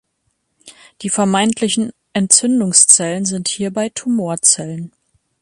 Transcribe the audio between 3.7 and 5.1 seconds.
Tumorzellen.